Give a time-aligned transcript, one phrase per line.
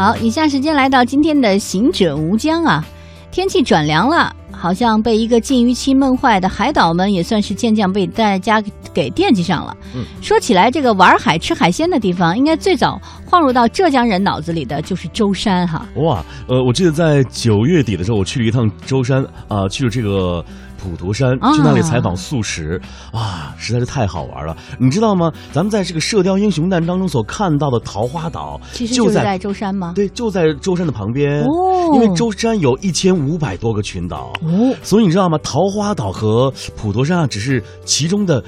[0.00, 2.82] 好，以下时间来到今天的行者无疆啊，
[3.30, 8.62] 天气转凉了，好像被一个禁渔期闷坏的海岛们也算是渐渐被大家
[8.94, 9.76] 给惦记上了。
[9.94, 15.84] 嗯，说起来，这个玩海吃海鲜的地方，应该最早晃入到浙江人脑子里的就是舟山哈。
[15.96, 20.42] 哇，呃，我记得在九月底的时候，我去了一趟舟山啊、去了这个
[20.80, 22.80] 普陀山，啊去那里采访素食
[23.12, 24.56] 啊，实在是太好玩了。
[24.78, 25.30] 你知道吗？
[25.52, 29.92] 咱们在这个《射雕英雄传》当中所看到的桃花岛，其实就在就是在舟山吗？
[29.94, 31.44] 对，就在舟山的旁边。
[31.44, 35.36] 哦因为舟山有一千五百多个群岛，哦，所以你知道吗？
[35.42, 38.42] 桃花岛和普陀山啊，只是其中的，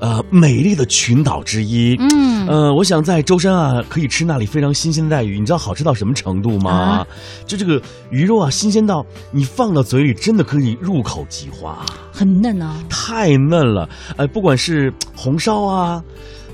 [0.00, 1.94] 呃，美丽的群岛之一。
[2.00, 5.38] 嗯，呃，我想在舟山啊，可以吃那里非常新鲜的带鱼。
[5.38, 6.70] 你知道好吃到什么程度吗？
[6.70, 7.06] 啊
[7.46, 12.74] 就这个鱼肉啊，新鲜到你放到嘴里真的可以入口即化，很嫩啊。
[12.88, 13.88] 太嫩了。
[14.16, 16.02] 呃，不管是红烧啊，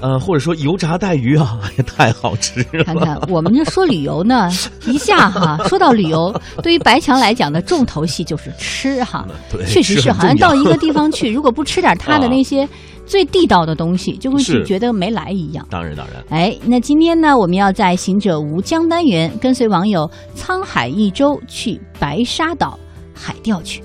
[0.00, 2.84] 呃，或者说油炸带鱼啊， 也太好吃了。
[2.84, 4.50] 看看我们这说旅游呢，
[4.86, 9.26] 一下哈，说到旅游，对于白强来讲的重头戏就是吃哈，
[9.66, 12.68] 确实是，好像到一个地方去，如果不吃点他的那些
[13.06, 15.66] 最地道的东西，就会是觉得没来一样。
[15.70, 16.22] 当然，当然。
[16.28, 22.78] 哎，那今天呢，我们要在行者无疆单元跟随网友沧海一舟去白沙岛
[23.14, 23.82] 海钓去。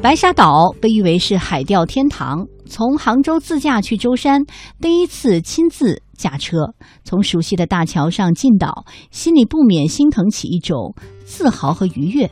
[0.00, 2.46] 白沙岛被誉为是海钓天堂。
[2.68, 4.44] 从杭州自驾去舟山，
[4.80, 6.58] 第一次亲自驾车，
[7.04, 12.30] 从熟悉的大桥上进岛，心里不免心疼起一种自豪和愉悦。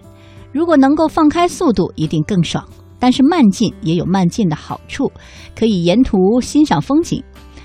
[0.52, 2.64] 如果能够放开速度，一定更爽。
[2.98, 5.12] 但是慢进也有慢进的好处，
[5.54, 7.22] 可以沿途欣赏风景。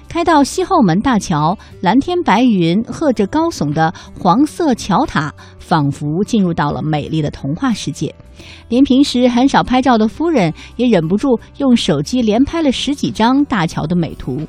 [0.10, 8.14] 开到西后门大桥，蓝天白云，和着高耸的黄色桥塔，仿佛进入到了美丽的童话世界。
[8.70, 14.42] 连平时很少拍照的夫人也忍不住用手机连拍了十几张大桥的美图。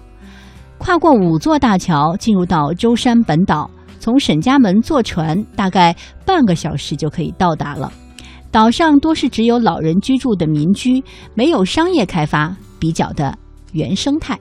[0.79, 7.93] 跨过五座大桥，进入到舟山本岛，从沈家门坐船大概半个小时就可以到达了。
[8.51, 13.37] 岛上多是只有老人居住的民居，没有商业开发，比较的
[13.73, 14.39] 原生态。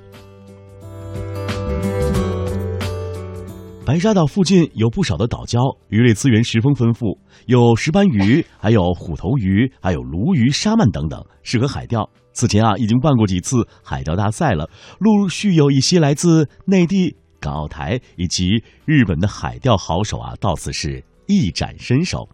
[3.90, 7.18] 白沙岛附近有不少的岛礁，鱼类资源十分丰富，
[7.48, 12.08] 有石斑鱼，还有虎头鱼，还有鲈鱼、沙鳗等等，适合海钓。
[12.32, 22.28] 此前啊，已经办过几次海钓大赛了，陆续有一些来自内地、港澳台以及日本的海钓好手啊，到此是一展身手。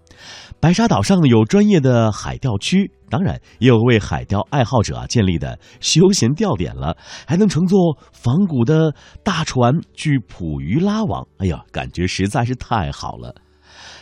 [0.61, 6.97] 白沙岛上有专业的海钓区，当然也有为海钓爱好者啊建立的休闲钓点了，
[7.27, 11.27] 还能乘坐仿古的大船去捕鱼拉网。
[11.37, 13.35] 哎呀，感觉实在是太好了！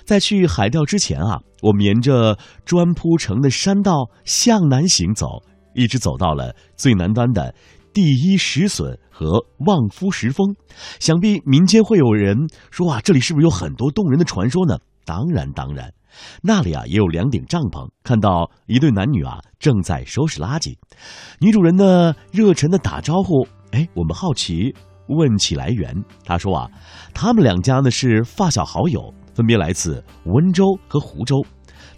[0.06, 5.42] 在去海钓之前啊，我们沿着砖铺成的山道向南行走，
[5.74, 7.54] 一直走到了最南端的
[7.94, 10.56] 第一石笋和望夫石峰。
[11.00, 12.36] 想必民间会有人
[12.72, 14.78] 说啊，这里是不是有很多动人的传说呢？
[15.06, 15.94] 当然，当然。
[16.42, 20.76] 那里啊也有两顶帐篷，看到一对男女啊正在收拾垃圾，
[21.40, 24.76] 女主人呢热忱的打招呼，哎，我们好奇
[25.08, 25.92] 问起来源，
[26.24, 26.70] 她说啊，
[27.14, 31.44] 他们两家呢是发小好友，分别来自温州和湖州。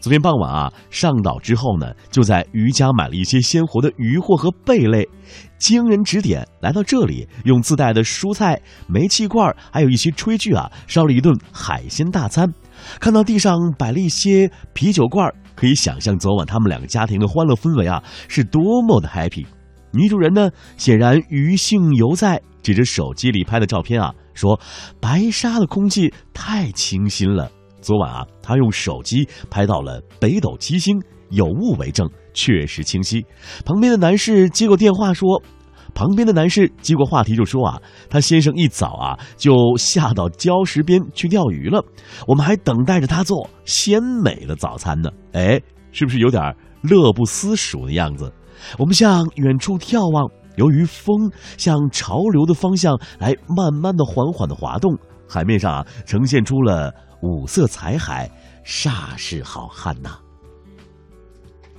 [0.05, 5.09] 昨天傍晚啊，上岛之后呢，就在渔家买了一些鲜活的鱼货和贝类。
[5.57, 12.47] 经人指点，来到这里，用自带的蔬菜、煤气罐，还有一些炊具啊，烧了一顿海鲜大餐。
[12.99, 19.47] 看到地上摆了一些啤酒罐，可以想象昨晚他们两个家庭的欢乐氛围啊，是多么的 happy。
[19.91, 24.59] 女主人呢，显然余兴犹在，指着手机里拍的照片啊，说
[25.01, 27.49] ：“白沙的空气太清新了。”
[27.85, 33.23] 昨晚啊，他用手机拍到了北斗七星，有物为证，确实清晰。
[33.63, 35.39] 旁边的男士接过电话说。
[35.93, 41.81] 旁边的男士接过话题就说啊，他先生一早啊就下到礁石边去钓鱼了，
[42.27, 45.09] 我们还等待着他做鲜美的早餐呢。
[45.31, 45.61] 哎，
[45.93, 48.29] 是不是有点乐不思蜀的样子？
[48.77, 54.97] 我们向远处眺望，由于风向潮流的方向来慢慢的、缓缓的滑动，
[55.29, 56.93] 海面上啊呈现出了
[57.25, 58.29] 五色彩海，
[58.63, 60.19] 煞是好看呐、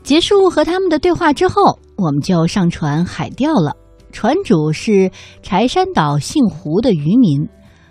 [0.03, 3.77] 结束和他们的对话之后，我们就上船海钓了。
[4.13, 5.11] 船主是
[5.43, 7.49] 柴山岛姓胡的渔民。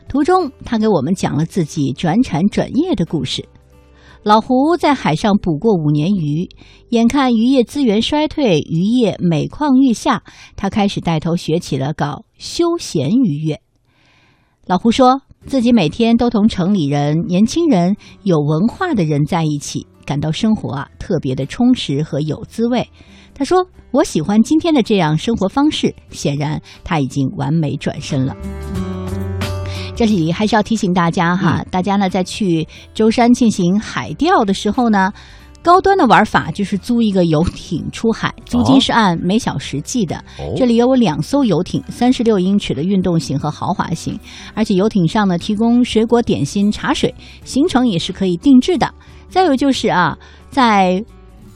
[0.07, 3.47] 途中，他给我们讲了自己转产转业的故事。
[4.23, 6.49] 老胡在海上捕过五年鱼，
[6.89, 10.23] 眼看渔业资源衰退，渔业每况愈下，
[10.55, 13.61] 他开始带头学起了搞休闲渔业。
[14.65, 22.87] 老胡说自己每天都同城里人、年轻人、有文化的人在一起，感到生活啊特别的充实和有滋味。
[23.33, 28.35] 他说：“我喜欢今天的这样生活方式。”显然，他已经完美转身了。
[29.95, 35.13] 这里还是要提醒大家哈，大家呢在去舟山进行海钓的时候呢。
[35.65, 40.23] 高端的玩法就是租一个游艇出海，租金是按每小时计的。
[40.55, 44.15] 这里有两艘游艇，三十六英尺的运动型和豪华型，
[44.53, 47.11] 而且游艇上呢提供水果、点心、茶水，
[47.43, 48.93] 行程也是可以定制的。
[49.27, 50.15] 再有就是啊，
[50.51, 51.03] 在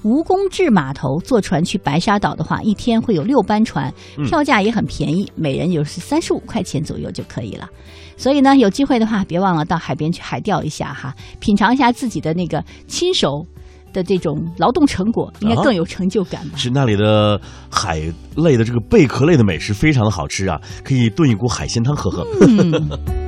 [0.04, 3.94] 蜈蚣峙码头坐船去白沙岛的话，一天会有六班船，
[4.26, 7.70] 票价也很便宜，每人就是三十五块钱左右就可以了。
[8.18, 13.46] 所以呢，有机会的话，别忘了到海边去海钓一下哈，品尝一下自己的那个亲手。
[13.94, 16.58] 的这种劳动成果应该更有成就感吧？
[16.58, 17.40] 是那里的
[17.70, 18.02] 海
[18.36, 22.26] 类的这个贝壳类的美食非常的好吃啊，可以炖一锅海鲜汤喝喝。